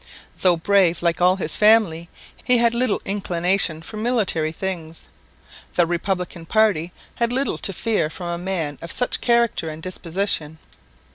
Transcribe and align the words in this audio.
Though 0.39 0.57
brave 0.57 1.03
like 1.03 1.21
all 1.21 1.35
his 1.35 1.55
family, 1.57 2.09
he 2.43 2.57
had 2.57 2.73
little 2.73 3.03
inclination 3.05 3.83
for 3.83 3.97
military 3.97 4.51
things. 4.51 5.09
The 5.75 5.85
Republican 5.85 6.47
party 6.47 6.91
had 7.17 7.31
little 7.31 7.59
to 7.59 7.71
fear 7.71 8.09
from 8.09 8.29
a 8.29 8.37
man 8.43 8.79
of 8.81 8.91
such 8.91 9.21
character 9.21 9.69
and 9.69 9.79
disposition. 9.83 10.57